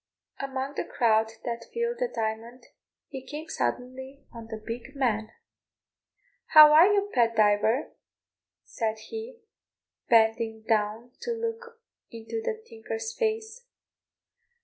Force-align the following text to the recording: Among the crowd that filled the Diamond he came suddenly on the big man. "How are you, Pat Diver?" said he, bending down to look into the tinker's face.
Among 0.39 0.73
the 0.73 0.83
crowd 0.83 1.31
that 1.45 1.67
filled 1.71 1.99
the 1.99 2.07
Diamond 2.11 2.63
he 3.07 3.23
came 3.23 3.47
suddenly 3.49 4.25
on 4.33 4.47
the 4.47 4.57
big 4.57 4.95
man. 4.95 5.29
"How 6.47 6.73
are 6.73 6.91
you, 6.91 7.11
Pat 7.13 7.35
Diver?" 7.35 7.91
said 8.63 8.97
he, 8.97 9.37
bending 10.09 10.63
down 10.63 11.11
to 11.21 11.33
look 11.33 11.79
into 12.09 12.41
the 12.41 12.59
tinker's 12.67 13.13
face. 13.15 13.67